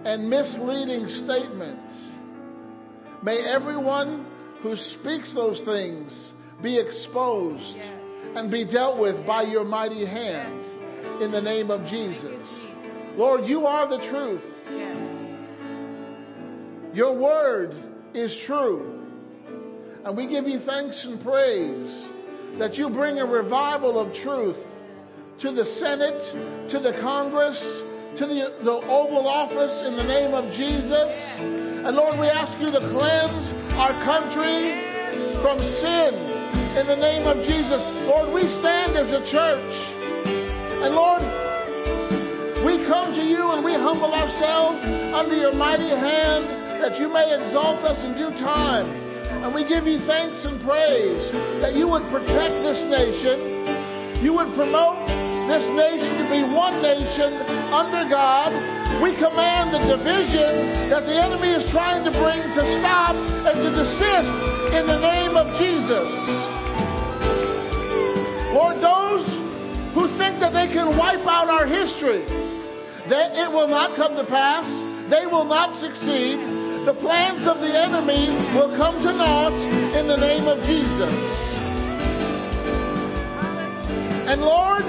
and 0.06 0.30
misleading 0.30 1.08
statement. 1.26 1.80
May 3.24 3.40
everyone 3.40 4.26
who 4.62 4.76
speaks 4.78 5.34
those 5.34 5.60
things 5.66 6.32
be 6.64 6.80
exposed 6.80 7.76
and 8.36 8.50
be 8.50 8.66
dealt 8.66 9.00
with 9.00 9.26
by 9.28 9.44
your 9.44 9.66
mighty 9.66 10.06
hand 10.06 10.59
in 11.22 11.32
the 11.32 11.42
name 11.42 11.70
of 11.70 11.86
Jesus. 11.88 12.48
Lord, 13.16 13.46
you 13.46 13.66
are 13.66 13.88
the 13.88 14.00
truth. 14.10 14.42
Your 16.94 17.18
word 17.18 17.72
is 18.14 18.32
true. 18.46 19.04
And 20.06 20.16
we 20.16 20.28
give 20.28 20.48
you 20.48 20.60
thanks 20.66 21.00
and 21.04 21.22
praise 21.22 22.08
that 22.58 22.76
you 22.76 22.90
bring 22.90 23.20
a 23.20 23.26
revival 23.26 24.00
of 24.00 24.14
truth 24.24 24.58
to 25.42 25.52
the 25.52 25.66
Senate, 25.80 26.72
to 26.72 26.80
the 26.80 26.98
Congress, 27.02 27.60
to 28.18 28.26
the, 28.26 28.64
the 28.64 28.78
Oval 28.88 29.28
Office 29.28 29.88
in 29.88 29.96
the 29.96 30.08
name 30.08 30.34
of 30.34 30.48
Jesus. 30.56 31.12
And 31.86 31.96
Lord, 31.96 32.20
we 32.20 32.28
ask 32.28 32.56
you 32.64 32.72
to 32.72 32.80
cleanse 32.80 33.46
our 33.76 33.94
country 34.08 34.76
from 35.44 35.60
sin 35.60 36.12
in 36.80 36.88
the 36.88 37.00
name 37.00 37.28
of 37.28 37.38
Jesus. 37.44 37.82
Lord, 38.08 38.34
we 38.34 38.48
stand 38.64 38.96
as 38.96 39.12
a 39.12 39.24
church. 39.32 39.99
And 40.80 40.96
Lord, 40.96 41.20
we 42.64 42.80
come 42.88 43.12
to 43.12 43.24
you 43.24 43.52
and 43.52 43.64
we 43.68 43.76
humble 43.76 44.16
ourselves 44.16 44.80
under 45.12 45.36
your 45.36 45.52
mighty 45.52 45.92
hand 45.92 46.48
that 46.80 46.96
you 46.96 47.12
may 47.12 47.36
exalt 47.36 47.84
us 47.84 48.00
in 48.08 48.16
due 48.16 48.32
time. 48.40 48.88
And 49.44 49.52
we 49.52 49.68
give 49.68 49.84
you 49.84 50.00
thanks 50.08 50.40
and 50.48 50.56
praise 50.64 51.24
that 51.60 51.76
you 51.76 51.88
would 51.92 52.08
protect 52.08 52.56
this 52.64 52.80
nation. 52.88 54.24
You 54.24 54.36
would 54.40 54.56
promote 54.56 55.04
this 55.52 55.68
nation 55.76 56.12
to 56.20 56.26
be 56.32 56.48
one 56.48 56.80
nation 56.80 57.32
under 57.76 58.08
God. 58.08 58.52
We 59.04 59.16
command 59.20 59.76
the 59.76 59.84
division 59.84 60.92
that 60.92 61.04
the 61.04 61.16
enemy 61.16 61.60
is 61.60 61.68
trying 61.76 62.08
to 62.08 62.12
bring 62.12 62.40
to 62.40 62.64
stop 62.80 63.16
and 63.16 63.56
to 63.64 63.70
desist 63.76 64.32
in 64.80 64.84
the 64.88 65.00
name 65.04 65.36
of 65.36 65.48
Jesus. 65.60 66.08
Lord, 68.56 68.80
those 68.84 69.39
who 69.94 70.08
think 70.18 70.40
that 70.40 70.54
they 70.54 70.68
can 70.70 70.98
wipe 70.98 71.26
out 71.26 71.50
our 71.50 71.66
history, 71.66 72.26
that 73.10 73.34
it 73.36 73.50
will 73.52 73.68
not 73.68 73.96
come 73.96 74.16
to 74.16 74.26
pass, 74.26 74.66
they 75.10 75.26
will 75.26 75.46
not 75.46 75.74
succeed. 75.82 76.40
The 76.86 76.96
plans 77.02 77.46
of 77.46 77.60
the 77.60 77.70
enemy 77.70 78.30
will 78.56 78.78
come 78.78 79.02
to 79.04 79.12
naught 79.12 79.54
in 79.98 80.08
the 80.08 80.18
name 80.18 80.48
of 80.48 80.58
Jesus. 80.66 81.14
And 84.30 84.42
Lord, 84.42 84.86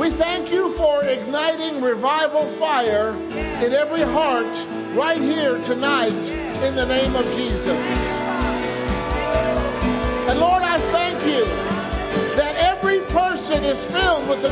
We 0.00 0.16
thank 0.16 0.50
you 0.50 0.72
for 0.78 1.04
igniting 1.04 1.82
revival 1.82 2.56
fire 2.58 3.12
in 3.12 3.74
every 3.74 4.00
heart 4.00 4.46
right 4.96 5.20
here 5.20 5.58
tonight 5.68 6.16
in 6.64 6.74
the 6.74 6.86
name 6.86 7.14
of 7.14 7.26
Jesus. 7.36 7.76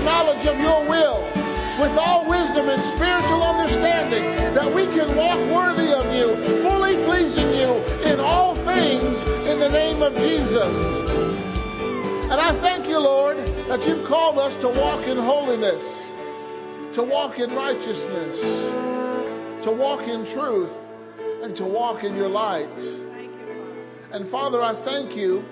Knowledge 0.08 0.40
of 0.48 0.56
your 0.56 0.88
will, 0.88 1.20
with 1.84 1.92
all 2.00 2.24
wisdom 2.24 2.64
and 2.64 2.80
spiritual 2.96 3.44
understanding, 3.44 4.24
that 4.56 4.72
we 4.72 4.88
can 4.96 5.12
walk 5.12 5.36
worthy 5.52 5.92
of 5.92 6.08
you, 6.16 6.32
fully 6.64 6.96
pleasing 7.04 7.52
you 7.52 7.76
in 8.08 8.16
all 8.16 8.56
things 8.64 9.12
in 9.52 9.60
the 9.60 9.68
name 9.68 10.00
of 10.00 10.16
Jesus. 10.16 10.72
And 12.32 12.40
I 12.40 12.56
thank 12.64 12.88
you, 12.88 12.96
Lord, 12.96 13.36
that 13.68 13.84
you've 13.84 14.08
called 14.08 14.40
us 14.40 14.56
to 14.64 14.72
walk 14.72 15.04
in 15.04 15.20
holiness, 15.20 15.84
to 16.96 17.04
walk 17.04 17.36
in 17.36 17.52
righteousness, 17.52 19.68
to 19.68 19.76
walk 19.76 20.08
in 20.08 20.24
truth, 20.32 20.72
and 21.44 21.54
to 21.56 21.64
walk 21.64 22.02
in 22.02 22.16
your 22.16 22.28
light. 22.28 22.64
And 24.12 24.30
Father, 24.30 24.62
I 24.62 24.72
thank 24.88 25.14
you 25.14 25.44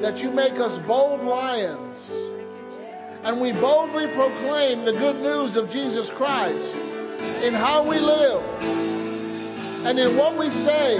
that 0.00 0.18
you 0.18 0.30
make 0.30 0.54
us 0.54 0.78
bold 0.86 1.26
lions. 1.26 1.98
And 3.26 3.40
we 3.40 3.50
boldly 3.50 4.06
proclaim 4.14 4.84
the 4.86 4.92
good 4.92 5.18
news 5.18 5.56
of 5.56 5.66
Jesus 5.74 6.06
Christ 6.14 6.62
in 7.42 7.58
how 7.58 7.82
we 7.82 7.98
live 7.98 8.38
and 9.82 9.98
in 9.98 10.16
what 10.16 10.38
we 10.38 10.46
say. 10.62 10.94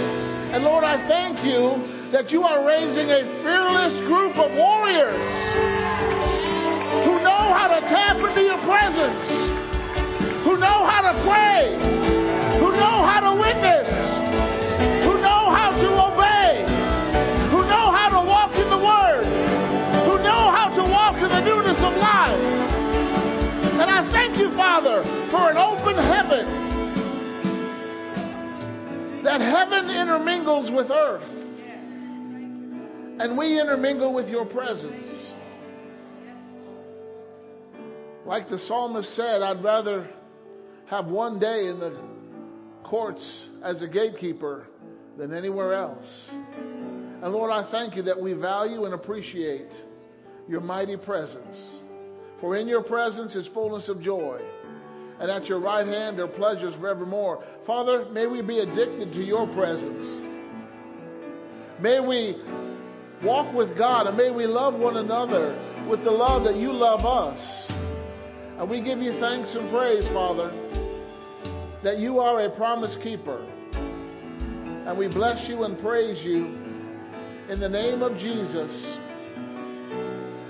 And 0.51 0.65
Lord, 0.65 0.83
I 0.83 0.99
thank 1.07 1.39
you 1.47 2.11
that 2.11 2.35
you 2.35 2.43
are 2.43 2.67
raising 2.67 3.15
a 3.15 3.23
fearless 3.47 3.95
group 4.11 4.35
of 4.43 4.51
warriors 4.59 5.23
who 7.07 7.23
know 7.23 7.55
how 7.55 7.71
to 7.71 7.81
tap 7.87 8.19
into 8.19 8.43
your 8.43 8.59
presence, 8.67 9.23
who 10.43 10.59
know 10.59 10.83
how 10.83 11.07
to 11.07 11.15
pray, 11.23 11.79
who 12.59 12.75
know 12.75 13.07
how 13.07 13.23
to 13.23 13.39
witness, 13.39 13.87
for 25.47 25.53
an 25.53 25.59
open 25.59 25.95
heaven. 25.95 26.47
That 29.23 29.41
heaven 29.41 29.89
intermingles 29.91 30.73
with 30.73 30.91
earth. 30.91 31.23
And 33.21 33.39
we 33.39 33.61
intermingle 33.61 34.13
with 34.13 34.29
your 34.29 34.45
presence. 34.45 35.31
Like 38.25 38.49
the 38.49 38.59
psalmist 38.67 39.15
said, 39.15 39.43
I'd 39.43 39.63
rather 39.63 40.11
have 40.87 41.07
one 41.07 41.39
day 41.39 41.69
in 41.69 41.79
the 41.79 41.97
courts 42.83 43.25
as 43.63 43.83
a 43.83 43.87
gatekeeper 43.87 44.67
than 45.17 45.33
anywhere 45.33 45.75
else. 45.75 46.07
And 46.29 47.33
Lord, 47.33 47.53
I 47.53 47.71
thank 47.71 47.95
you 47.95 48.03
that 48.03 48.21
we 48.21 48.33
value 48.33 48.85
and 48.85 48.95
appreciate 48.95 49.71
your 50.49 50.61
mighty 50.61 50.97
presence. 50.97 51.57
For 52.41 52.57
in 52.57 52.67
your 52.67 52.83
presence 52.83 53.37
is 53.37 53.49
fullness 53.55 53.89
of 53.89 54.03
joy, 54.03 54.41
and 55.21 55.31
at 55.31 55.47
your 55.47 55.61
right 55.61 55.87
hand 55.87 56.19
are 56.21 56.29
pleasures 56.29 56.75
forevermore. 56.79 57.43
Father, 57.67 58.07
may 58.13 58.27
we 58.27 58.43
be 58.43 58.59
addicted 58.59 59.13
to 59.13 59.23
your 59.23 59.47
presence. 59.55 60.07
May 61.81 62.01
we 62.01 62.37
walk 63.25 63.55
with 63.55 63.77
God, 63.79 64.07
and 64.07 64.17
may 64.17 64.31
we 64.31 64.47
love 64.47 64.75
one 64.75 64.99
another 64.99 65.87
with 65.89 66.05
the 66.05 66.11
love 66.11 66.45
that 66.45 66.57
you 66.57 66.73
love 66.73 67.05
us. 67.05 67.67
And 68.59 68.71
we 68.71 68.83
give 68.83 68.99
you 68.99 69.19
thanks 69.21 69.51
and 69.55 69.71
praise, 69.71 70.05
Father, 70.13 70.51
that 71.83 71.99
you 71.99 72.19
are 72.19 72.41
a 72.41 72.57
promise 72.57 72.97
keeper. 73.03 73.39
And 73.73 74.99
we 74.99 75.09
bless 75.09 75.49
you 75.49 75.65
and 75.65 75.79
praise 75.81 76.23
you 76.25 76.47
in 77.49 77.61
the 77.61 77.69
name 77.69 78.03
of 78.03 78.17
Jesus. 78.19 78.73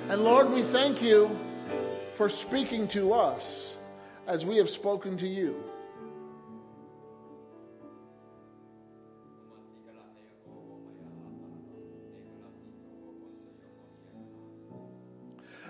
And 0.09 0.23
Lord, 0.23 0.53
we 0.53 0.63
thank 0.73 1.03
you 1.03 1.37
for 2.17 2.31
speaking 2.47 2.89
to 2.93 3.13
us 3.13 3.43
as 4.27 4.45
we 4.45 4.57
have 4.59 4.69
spoken 4.69 5.17
to 5.19 5.27
you. 5.27 5.57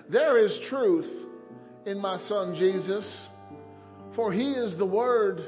There 0.09 0.45
is 0.45 0.57
truth 0.71 1.11
in 1.85 2.01
my 2.01 2.19
Son 2.29 2.55
Jesus, 2.55 3.05
for 4.15 4.33
he 4.33 4.53
is 4.53 4.77
the 4.79 4.87
Word 4.87 5.41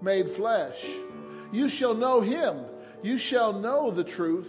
made 0.00 0.26
flesh. 0.36 0.76
You 1.52 1.68
shall 1.78 1.94
know 1.94 2.20
him. 2.20 2.64
You 3.02 3.18
shall 3.18 3.52
know 3.52 3.92
the 3.94 4.04
truth, 4.04 4.46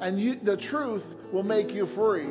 and 0.00 0.20
you, 0.20 0.36
the 0.42 0.56
truth 0.70 1.04
will 1.32 1.44
make 1.44 1.70
you 1.70 1.86
free. 1.94 2.28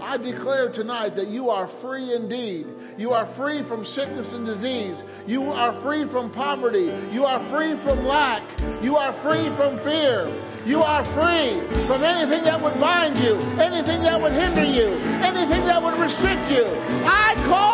I 0.00 0.16
declare 0.16 0.70
tonight 0.72 1.16
that 1.16 1.28
you 1.28 1.50
are 1.50 1.68
free 1.82 2.14
indeed. 2.14 2.66
You 2.96 3.10
are 3.10 3.26
free 3.36 3.66
from 3.66 3.84
sickness 3.84 4.28
and 4.30 4.46
disease. 4.46 4.94
You 5.26 5.50
are 5.50 5.82
free 5.82 6.06
from 6.12 6.30
poverty. 6.30 6.94
You 7.10 7.24
are 7.24 7.42
free 7.50 7.74
from 7.82 8.06
lack. 8.06 8.46
You 8.82 8.94
are 8.96 9.10
free 9.18 9.50
from 9.58 9.82
fear. 9.82 10.30
You 10.62 10.78
are 10.78 11.02
free 11.12 11.58
from 11.90 12.06
anything 12.06 12.46
that 12.46 12.56
would 12.62 12.78
bind 12.78 13.18
you, 13.18 13.34
anything 13.58 14.06
that 14.06 14.14
would 14.14 14.32
hinder 14.32 14.64
you, 14.64 14.94
anything 15.26 15.66
that 15.66 15.82
would 15.82 15.98
restrict 15.98 16.46
you. 16.54 16.64
I 17.04 17.34
call 17.50 17.73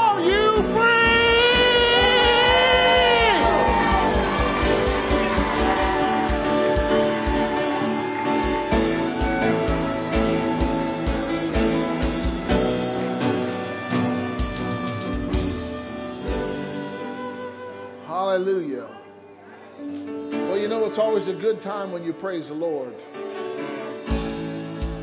it's 20.91 20.99
always 20.99 21.29
a 21.29 21.41
good 21.41 21.63
time 21.63 21.93
when 21.93 22.03
you 22.03 22.13
praise 22.13 22.49
the 22.49 22.53
Lord. 22.53 22.93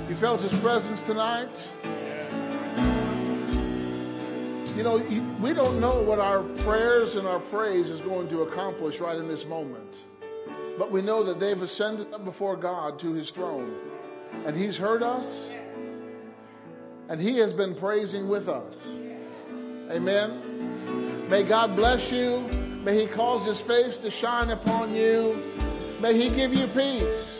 You 0.10 0.20
felt 0.20 0.42
His 0.42 0.52
presence 0.62 1.00
tonight? 1.08 1.48
You 4.76 4.84
know, 4.84 4.98
we 5.42 5.54
don't 5.54 5.80
know 5.80 6.04
what 6.04 6.20
our 6.20 6.44
prayers 6.66 7.16
and 7.16 7.26
our 7.26 7.40
praise 7.50 7.90
is 7.90 8.02
going 8.02 8.28
to 8.32 8.42
accomplish 8.42 9.00
right 9.00 9.18
in 9.18 9.30
this 9.30 9.46
moment. 9.48 9.96
But 10.78 10.92
we 10.92 11.02
know 11.02 11.24
that 11.24 11.40
they've 11.40 11.58
ascended 11.58 12.14
up 12.14 12.26
before 12.26 12.58
God 12.58 13.00
to 13.00 13.14
His 13.14 13.32
throne. 13.32 13.74
And 14.46 14.58
He's 14.58 14.76
heard 14.76 15.02
us. 15.02 15.26
And 17.08 17.22
He 17.22 17.40
has 17.40 17.54
been 17.54 17.80
praising 17.80 18.28
with 18.28 18.50
us. 18.50 18.76
Amen. 19.90 21.30
May 21.30 21.48
God 21.48 21.78
bless 21.78 22.12
you. 22.12 22.40
May 22.84 23.08
He 23.08 23.16
cause 23.16 23.48
His 23.48 23.66
face 23.66 23.98
to 24.04 24.12
shine 24.20 24.50
upon 24.50 24.94
you. 24.94 25.57
May 26.02 26.14
He 26.14 26.30
give 26.30 26.54
you 26.54 26.68
peace 26.76 27.38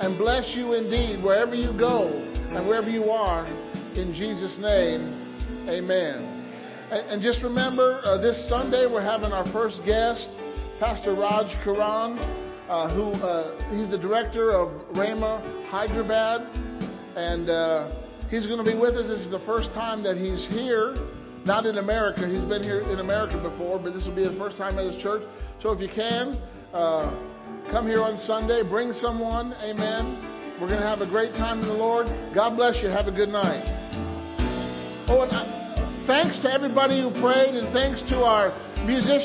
and 0.00 0.18
bless 0.18 0.52
you 0.56 0.72
indeed 0.72 1.22
wherever 1.22 1.54
you 1.54 1.72
go 1.78 2.08
and 2.08 2.66
wherever 2.66 2.90
you 2.90 3.04
are. 3.04 3.46
In 3.94 4.12
Jesus' 4.12 4.56
name, 4.58 5.68
amen. 5.68 6.42
And, 6.90 7.22
just 7.22 7.40
remember, 7.42 8.00
uh, 8.04 8.18
this 8.18 8.48
Sunday 8.48 8.86
we're 8.90 9.00
having 9.00 9.30
our 9.30 9.46
first 9.52 9.80
guest, 9.86 10.28
Pastor 10.80 11.14
Raj 11.14 11.46
Karan, 11.62 12.18
uh, 12.68 12.92
who 12.94 13.12
uh, 13.22 13.54
he's 13.70 13.88
the 13.90 13.98
director 13.98 14.50
of 14.50 14.68
Rama 14.96 15.40
Hyderabad, 15.70 16.42
and 17.16 17.48
uh, 17.48 18.28
he's 18.28 18.46
going 18.46 18.58
to 18.58 18.68
be 18.68 18.76
with 18.76 18.96
us. 18.96 19.06
This 19.06 19.20
is 19.20 19.30
the 19.30 19.44
first 19.46 19.68
time 19.72 20.02
that 20.02 20.16
he's 20.16 20.44
here 20.50 20.96
not 21.46 21.64
in 21.64 21.78
America. 21.78 22.26
He's 22.26 22.48
been 22.48 22.64
here 22.64 22.80
in 22.80 22.98
America 22.98 23.40
before, 23.40 23.78
but 23.78 23.94
this 23.94 24.04
will 24.04 24.16
be 24.16 24.24
the 24.24 24.36
first 24.36 24.56
time 24.56 24.78
at 24.78 24.92
his 24.92 25.00
church. 25.00 25.22
So 25.62 25.70
if 25.70 25.80
you 25.80 25.88
can, 25.88 26.36
uh, 26.74 27.31
come 27.70 27.86
here 27.86 28.02
on 28.02 28.18
Sunday. 28.26 28.62
Bring 28.62 28.92
someone. 29.00 29.52
Amen. 29.62 30.56
We're 30.60 30.68
going 30.68 30.80
to 30.80 30.86
have 30.86 31.00
a 31.00 31.06
great 31.06 31.32
time 31.34 31.60
in 31.60 31.68
the 31.68 31.74
Lord. 31.74 32.06
God 32.34 32.56
bless 32.56 32.80
you. 32.82 32.88
Have 32.88 33.06
a 33.06 33.12
good 33.12 33.28
night. 33.28 33.62
Oh, 35.08 35.22
and 35.22 35.32
I, 35.32 36.04
thanks 36.06 36.40
to 36.42 36.52
everybody 36.52 37.02
who 37.02 37.10
prayed, 37.20 37.54
and 37.54 37.72
thanks 37.74 38.00
to 38.08 38.24
our 38.24 38.54
musicians. 38.86 39.20